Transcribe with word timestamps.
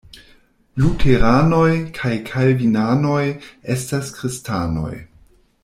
Luteranoj 0.83 1.67
kaj 1.99 2.13
Kalvinanoj 2.31 3.21
estas 3.75 4.11
kristanoj. 4.19 4.93